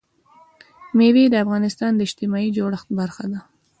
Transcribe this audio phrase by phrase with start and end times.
[0.97, 3.39] مېوې د افغانستان د اجتماعي جوړښت برخه ده.